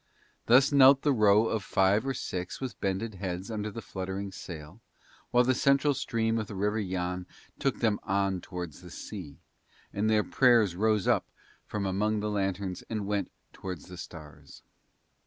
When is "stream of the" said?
5.93-6.55